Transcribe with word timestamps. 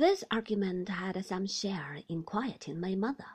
This 0.00 0.24
argument 0.30 0.88
had 0.88 1.22
some 1.26 1.46
share 1.46 2.00
in 2.08 2.22
quieting 2.22 2.80
my 2.80 2.94
mother, 2.94 3.26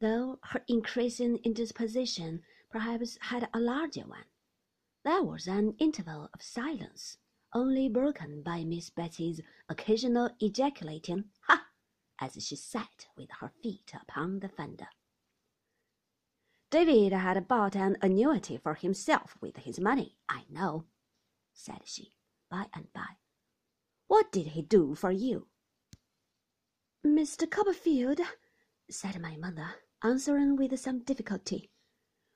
though 0.00 0.38
her 0.44 0.64
increasing 0.66 1.36
indisposition 1.44 2.42
perhaps 2.70 3.18
had 3.20 3.50
a 3.52 3.60
larger 3.60 4.06
one. 4.06 4.24
There 5.04 5.22
was 5.22 5.46
an 5.46 5.74
interval 5.78 6.30
of 6.32 6.40
silence, 6.40 7.18
only 7.52 7.90
broken 7.90 8.42
by 8.42 8.64
Miss 8.64 8.88
Betsey's 8.88 9.42
occasional 9.68 10.30
ejaculating 10.40 11.24
"Ha!" 11.48 11.66
as 12.18 12.42
she 12.42 12.56
sat 12.56 13.08
with 13.14 13.28
her 13.32 13.52
feet 13.62 13.92
upon 14.00 14.40
the 14.40 14.48
fender. 14.48 14.88
David 16.70 17.12
had 17.12 17.46
bought 17.46 17.76
an 17.76 17.98
annuity 18.00 18.56
for 18.56 18.72
himself 18.72 19.36
with 19.42 19.58
his 19.58 19.78
money, 19.78 20.16
I 20.30 20.46
know, 20.48 20.86
said 21.52 21.82
she, 21.84 22.14
by 22.48 22.70
and 22.72 22.90
by. 22.94 23.18
What 24.06 24.32
did 24.32 24.46
he 24.46 24.62
do 24.62 24.94
for 24.94 25.12
you? 25.12 25.49
Mr. 27.16 27.50
Copperfield, 27.50 28.20
said 28.88 29.20
my 29.20 29.36
mother, 29.36 29.74
answering 30.02 30.54
with 30.54 30.78
some 30.78 31.00
difficulty, 31.00 31.70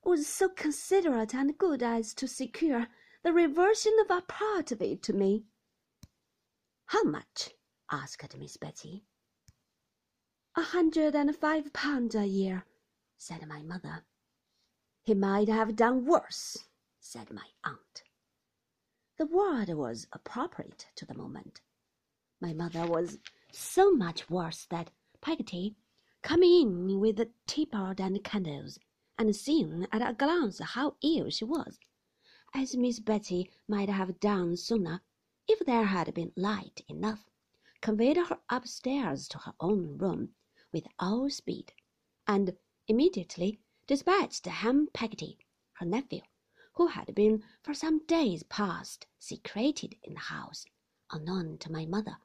was 0.03 0.27
so 0.27 0.49
considerate 0.49 1.35
and 1.35 1.57
good 1.57 1.83
as 1.83 2.13
to 2.15 2.27
secure 2.27 2.89
the 3.23 3.33
reversion 3.33 3.93
of 4.01 4.11
a 4.11 4.23
part 4.23 4.73
of 4.73 4.83
it 4.83 5.03
to 5.03 5.13
me. 5.13 5.45
How 6.87 7.05
much? 7.05 7.51
asked 7.91 8.37
Miss 8.37 8.57
Betsey. 8.57 9.05
A 10.57 10.63
hundred 10.63 11.15
and 11.15 11.35
five 11.37 11.73
pounds 11.73 12.15
a 12.15 12.27
year, 12.27 12.65
said 13.17 13.47
my 13.47 13.63
mother. 13.63 14.05
He 15.03 15.15
might 15.15 15.49
have 15.49 15.77
done 15.77 16.05
worse, 16.05 16.59
said 16.99 17.33
my 17.33 17.47
aunt. 17.63 18.03
The 19.19 19.27
word 19.27 19.69
was 19.69 20.09
appropriate 20.13 20.87
to 20.97 21.07
the 21.07 21.15
moment. 21.15 21.61
My 22.41 22.53
mother 22.53 22.87
was 22.87 23.19
so 23.57 23.93
much 23.93 24.29
worse 24.29 24.67
that 24.67 24.91
Peggotty, 25.21 25.77
coming 26.23 26.63
in 26.63 26.99
with 26.99 27.17
the 27.17 27.31
teapot 27.47 28.01
and 28.01 28.25
candles, 28.25 28.79
and 29.17 29.35
seeing 29.37 29.87
at 29.93 30.03
a 30.03 30.13
glance 30.13 30.59
how 30.59 30.97
ill 31.03 31.31
she 31.31 31.45
was, 31.45 31.79
as 32.53 32.77
Miss 32.77 32.99
Betsey 32.99 33.51
might 33.69 33.89
have 33.89 34.19
done 34.19 34.57
sooner 34.57 35.03
if 35.47 35.61
there 35.67 35.85
had 35.85 36.13
been 36.15 36.33
light 36.37 36.83
enough, 36.89 37.31
conveyed 37.81 38.17
her 38.17 38.41
upstairs 38.49 39.29
to 39.29 39.39
her 39.39 39.55
own 39.61 39.99
room 39.99 40.35
with 40.73 40.87
all 40.99 41.31
speed, 41.31 41.73
and 42.27 42.57
immediately 42.89 43.61
dispatched 43.87 44.47
Ham 44.47 44.89
Peggotty, 44.93 45.39
her 45.75 45.87
nephew, 45.87 46.23
who 46.73 46.89
had 46.89 47.15
been 47.15 47.43
for 47.63 47.73
some 47.73 48.05
days 48.07 48.43
past 48.43 49.07
secreted 49.19 49.97
in 50.03 50.15
the 50.15 50.21
house, 50.21 50.65
unknown 51.13 51.59
to 51.59 51.71
my 51.71 51.87
mother, 51.87 52.19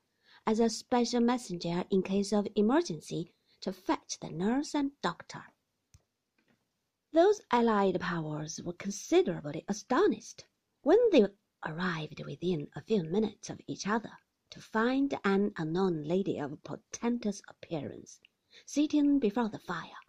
as 0.50 0.60
a 0.60 0.68
special 0.68 1.22
messenger 1.22 1.84
in 1.92 2.02
case 2.02 2.34
of 2.34 2.48
emergency 2.56 3.32
to 3.62 3.72
fetch 3.72 4.18
the 4.20 4.32
nurse 4.32 4.74
and 4.74 4.90
doctor. 5.04 5.44
Those 7.14 7.40
allied 7.52 8.00
powers 8.02 8.60
were 8.66 8.74
considerably 8.74 9.64
astonished 9.68 10.46
when 10.82 10.98
they 11.12 11.28
arrived 11.64 12.26
within 12.26 12.68
a 12.76 12.82
few 12.82 13.04
minutes 13.04 13.52
of 13.52 13.62
each 13.68 13.86
other 13.86 14.10
to 14.50 14.60
find 14.60 15.14
an 15.24 15.54
unknown 15.56 16.06
lady 16.06 16.40
of 16.40 16.64
portentous 16.64 17.44
appearance 17.48 18.20
sitting 18.66 19.20
before 19.20 19.50
the 19.50 19.60
fire, 19.60 20.02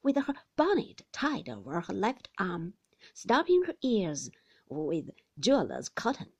with 0.00 0.14
her 0.14 0.34
bonnet 0.54 1.02
tied 1.10 1.48
over 1.48 1.80
her 1.80 1.92
left 1.92 2.28
arm, 2.38 2.74
stopping 3.14 3.64
her 3.64 3.74
ears 3.82 4.30
with 4.68 5.10
jeweller's 5.40 5.88
cotton. 5.88 6.30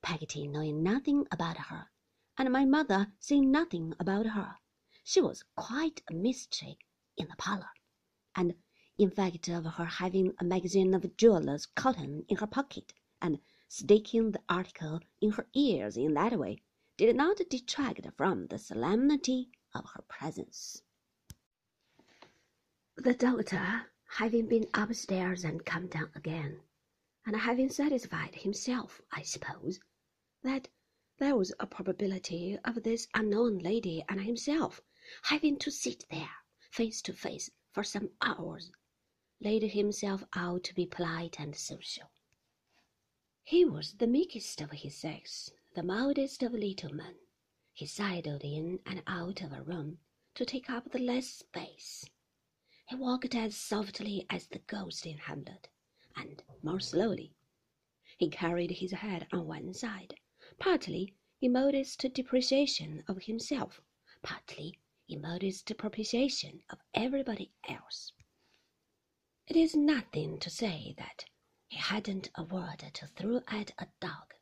Peggotty 0.00 0.46
knowing 0.46 0.84
nothing 0.84 1.26
about 1.32 1.56
her 1.56 1.88
and 2.36 2.52
my 2.52 2.64
mother 2.64 3.12
seeing 3.18 3.50
nothing 3.50 3.94
about 4.00 4.26
her. 4.26 4.56
She 5.04 5.20
was 5.20 5.44
quite 5.54 6.02
a 6.10 6.14
mystery 6.14 6.78
in 7.16 7.28
the 7.28 7.36
parlour, 7.36 7.70
and 8.34 8.54
in 8.98 9.10
fact 9.10 9.48
of 9.48 9.64
her 9.64 9.84
having 9.84 10.34
a 10.38 10.44
magazine 10.44 10.94
of 10.94 11.16
jeweller's 11.16 11.66
cotton 11.66 12.24
in 12.28 12.38
her 12.38 12.46
pocket 12.46 12.92
and 13.20 13.38
sticking 13.68 14.32
the 14.32 14.42
article 14.48 15.00
in 15.20 15.32
her 15.32 15.46
ears 15.54 15.96
in 15.96 16.14
that 16.14 16.38
way 16.38 16.62
did 16.96 17.16
not 17.16 17.40
detract 17.50 18.06
from 18.16 18.46
the 18.46 18.58
solemnity 18.58 19.50
of 19.74 19.84
her 19.94 20.02
presence. 20.02 20.82
The 22.96 23.14
doctor, 23.14 23.90
having 24.18 24.46
been 24.46 24.66
upstairs 24.74 25.44
and 25.44 25.64
come 25.64 25.88
down 25.88 26.10
again, 26.14 26.60
and 27.26 27.36
having 27.36 27.68
satisfied 27.68 28.34
himself, 28.36 29.00
I 29.10 29.22
suppose, 29.22 29.80
that 30.42 30.68
there 31.18 31.36
was 31.36 31.54
a 31.60 31.66
probability 31.66 32.58
of 32.64 32.82
this 32.82 33.06
unknown 33.14 33.58
lady 33.58 34.04
and 34.08 34.22
himself 34.22 34.80
having 35.22 35.56
to 35.56 35.70
sit 35.70 36.04
there 36.10 36.42
face 36.72 37.00
to 37.00 37.12
face 37.12 37.48
for 37.70 37.84
some 37.84 38.10
hours, 38.20 38.72
laid 39.40 39.62
himself 39.62 40.24
out 40.32 40.64
to 40.64 40.74
be 40.74 40.86
polite 40.86 41.38
and 41.38 41.54
social. 41.54 42.10
He 43.44 43.64
was 43.64 43.94
the 43.94 44.08
meekest 44.08 44.60
of 44.60 44.72
his 44.72 44.96
sex, 44.96 45.52
the 45.74 45.84
mildest 45.84 46.42
of 46.42 46.52
little 46.52 46.92
men. 46.92 47.14
He 47.72 47.86
sidled 47.86 48.42
in 48.42 48.80
and 48.84 49.02
out 49.06 49.40
of 49.40 49.52
a 49.52 49.62
room 49.62 49.98
to 50.34 50.44
take 50.44 50.68
up 50.68 50.90
the 50.90 50.98
less 50.98 51.28
space. 51.28 52.04
He 52.86 52.96
walked 52.96 53.36
as 53.36 53.56
softly 53.56 54.26
as 54.28 54.48
the 54.48 54.58
ghost 54.58 55.06
in 55.06 55.18
Hamlet, 55.18 55.68
and 56.16 56.42
more 56.60 56.80
slowly. 56.80 57.36
He 58.18 58.28
carried 58.28 58.72
his 58.72 58.90
head 58.90 59.28
on 59.32 59.46
one 59.46 59.74
side 59.74 60.16
partly 60.58 61.14
in 61.40 61.52
modest 61.52 62.00
depreciation 62.14 63.04
of 63.08 63.22
himself, 63.22 63.80
partly 64.22 64.78
in 65.08 65.20
modest 65.20 65.70
propitiation 65.76 66.62
of 66.70 66.78
everybody 66.94 67.52
else. 67.68 68.12
It 69.46 69.56
is 69.56 69.74
nothing 69.74 70.38
to 70.40 70.48
say 70.48 70.94
that 70.96 71.26
he 71.68 71.76
hadn't 71.76 72.30
a 72.34 72.44
word 72.44 72.78
to 72.94 73.06
throw 73.08 73.42
at 73.48 73.72
a 73.78 73.88
dog. 74.00 74.32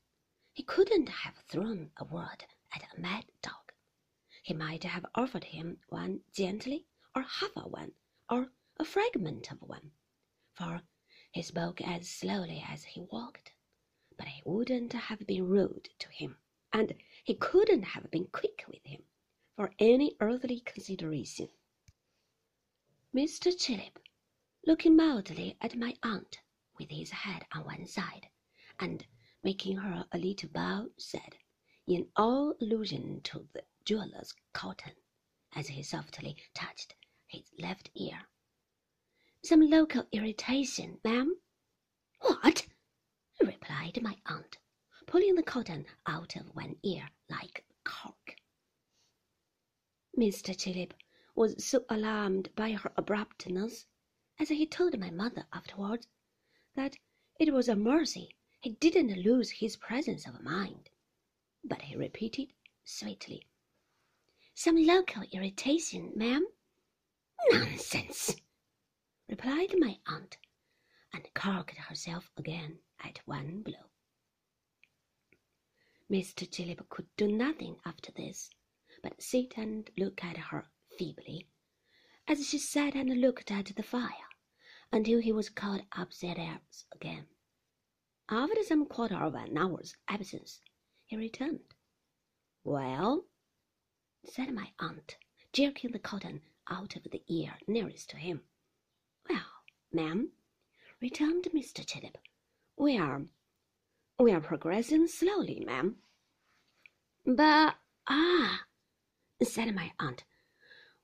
He 0.53 0.63
couldn't 0.63 1.09
have 1.09 1.37
thrown 1.49 1.91
a 1.97 2.05
word 2.05 2.45
at 2.75 2.83
a 2.83 3.01
mad 3.01 3.25
dog. 3.43 3.73
He 4.43 4.55
might 4.55 4.85
have 4.85 5.07
offered 5.15 5.45
him 5.45 5.81
one 5.89 6.21
gently, 6.33 6.87
or 7.15 7.23
half 7.23 7.57
a 7.57 7.69
one, 7.69 7.93
or 8.29 8.53
a 8.79 8.85
fragment 8.85 9.51
of 9.51 9.63
one, 9.63 9.93
for 10.55 10.83
he 11.33 11.43
spoke 11.43 11.81
as 11.81 12.09
slowly 12.09 12.63
as 12.69 12.85
he 12.85 13.01
walked 13.01 13.53
but 14.17 14.29
he 14.29 14.43
wouldn't 14.45 14.93
have 14.93 15.27
been 15.27 15.47
rude 15.49 15.89
to 15.99 16.09
him, 16.11 16.37
and 16.73 16.95
he 17.25 17.35
couldn't 17.35 17.83
have 17.83 18.11
been 18.11 18.27
quick 18.27 18.65
with 18.69 18.85
him 18.85 19.03
for 19.57 19.73
any 19.79 20.17
earthly 20.21 20.61
consideration. 20.61 21.49
Mr. 23.15 23.57
Chillip, 23.57 23.99
looking 24.67 24.97
mildly 24.97 25.57
at 25.61 25.77
my 25.77 25.95
aunt 26.03 26.41
with 26.79 26.91
his 26.91 27.11
head 27.11 27.45
on 27.53 27.65
one 27.65 27.87
side, 27.87 28.29
and 28.79 29.07
making 29.43 29.77
her 29.77 30.07
a 30.13 30.19
little 30.19 30.49
bow, 30.49 30.91
said, 30.97 31.37
in 31.87 32.09
all 32.17 32.55
allusion 32.61 33.21
to 33.23 33.49
the 33.53 33.65
jeweller's 33.85 34.35
cotton, 34.53 34.95
as 35.55 35.69
he 35.69 35.83
softly 35.83 36.37
touched 36.55 36.95
his 37.27 37.53
left 37.59 37.91
ear, 37.95 38.29
"Some 39.43 39.61
local 39.69 40.07
irritation, 40.13 41.01
ma'am." 41.05 41.37
"What?" 42.21 42.52
My 44.01 44.17
aunt, 44.27 44.59
pulling 45.07 45.35
the 45.35 45.43
cotton 45.43 45.87
out 46.07 46.37
of 46.37 46.55
one 46.55 46.77
ear 46.85 47.11
like 47.29 47.65
cork. 47.85 48.37
Mr. 50.17 50.57
Chillip 50.57 50.93
was 51.35 51.65
so 51.65 51.85
alarmed 51.89 52.55
by 52.55 52.73
her 52.73 52.93
abruptness, 52.97 53.87
as 54.39 54.51
he 54.51 54.67
told 54.67 54.97
my 54.99 55.11
mother 55.11 55.47
afterwards, 55.53 56.07
that 56.75 56.97
it 57.41 57.53
was 57.53 57.69
a 57.69 57.75
mercy 57.75 58.37
he 58.61 58.71
didn't 58.71 59.23
lose 59.23 59.51
his 59.51 59.77
presence 59.77 60.27
of 60.27 60.43
mind. 60.43 60.91
But 61.65 61.83
he 61.83 61.97
repeated 61.97 62.53
sweetly, 62.85 63.49
Some 64.55 64.77
local 64.77 65.25
irritation, 65.33 66.13
ma'am? 66.15 66.47
Nonsense, 67.51 68.37
replied 69.29 69.75
my 69.79 69.99
aunt, 70.07 70.39
and 71.13 71.33
corked 71.35 71.77
herself 71.77 72.31
again 72.37 72.79
at 73.01 73.19
one 73.27 73.63
blow. 73.63 73.91
Mr. 76.11 76.49
Chillip 76.51 76.89
could 76.89 77.09
do 77.17 77.27
nothing 77.27 77.77
after 77.85 78.13
this 78.13 78.51
but 79.03 79.21
sit 79.23 79.57
and 79.57 79.91
look 79.97 80.23
at 80.23 80.37
her 80.37 80.71
feebly, 80.97 81.49
as 82.29 82.47
she 82.49 82.59
sat 82.59 82.95
and 82.95 83.21
looked 83.21 83.51
at 83.51 83.67
the 83.75 83.83
fire, 83.83 84.29
until 84.93 85.21
he 85.21 85.33
was 85.33 85.49
called 85.49 85.83
upstairs 85.93 86.85
again. 86.93 87.27
After 88.29 88.63
some 88.63 88.87
quarter 88.87 89.17
of 89.17 89.35
an 89.35 89.57
hour's 89.59 89.97
absence, 90.09 90.61
he 91.07 91.17
returned. 91.17 91.75
Well, 92.65 93.27
said 94.25 94.53
my 94.55 94.73
aunt, 94.79 95.17
jerking 95.53 95.93
the 95.93 95.99
cotton 95.99 96.43
out 96.69 96.95
of 96.97 97.05
the 97.05 97.23
ear 97.27 97.59
nearest 97.67 98.11
to 98.11 98.17
him. 98.17 98.43
Well, 99.29 99.47
ma'am, 99.93 100.33
returned 101.03 101.49
Mr. 101.53 101.85
Chillip, 101.85 102.15
we 102.77 102.97
are 102.97 103.23
we 104.21 104.31
are 104.31 104.41
progressing 104.41 105.09
slowly, 105.09 105.61
ma'am. 105.67 105.97
But 107.27 107.75
ah, 108.09 108.61
said 109.43 109.75
my 109.75 109.91
aunt, 109.99 110.23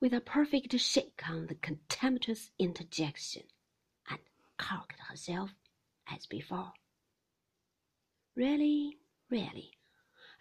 with 0.00 0.12
a 0.12 0.20
perfect 0.20 0.78
shake 0.78 1.20
on 1.28 1.48
the 1.48 1.56
contemptuous 1.56 2.52
interjection, 2.60 3.42
and 4.08 4.20
cocked 4.56 5.00
herself 5.10 5.50
as 6.08 6.26
before. 6.26 6.74
Really, 8.36 8.98
really, 9.28 9.72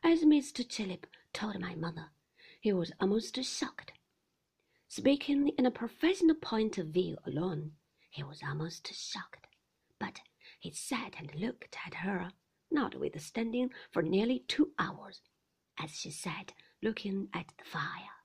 as 0.04 0.22
Mr. 0.22 0.64
Chillip 0.68 1.06
told 1.34 1.60
my 1.60 1.74
mother, 1.74 2.12
he 2.62 2.72
was 2.72 2.92
almost 3.00 3.44
shocked. 3.44 3.94
Speaking 4.88 5.48
in 5.58 5.66
a 5.66 5.72
professional 5.72 6.36
point 6.36 6.78
of 6.78 6.88
view 6.90 7.18
alone, 7.26 7.72
he 8.12 8.22
was 8.22 8.42
almost 8.48 8.94
shocked. 8.94 9.47
But 10.00 10.22
he 10.60 10.72
sat 10.72 11.16
and 11.18 11.34
looked 11.36 11.76
at 11.86 11.96
her, 11.96 12.32
notwithstanding, 12.70 13.72
for 13.92 14.02
nearly 14.02 14.40
two 14.48 14.74
hours, 14.78 15.22
as 15.80 15.92
she 15.92 16.12
sat 16.12 16.54
looking 16.82 17.30
at 17.34 17.52
the 17.58 17.64
fire, 17.64 18.22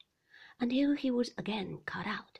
until 0.60 0.94
he 0.94 1.10
was 1.10 1.32
again 1.38 1.80
called 1.86 2.06
out. 2.06 2.38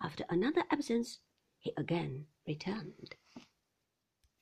After 0.00 0.24
another 0.28 0.64
absence, 0.70 1.20
he 1.58 1.72
again 1.76 2.26
returned. 2.46 3.16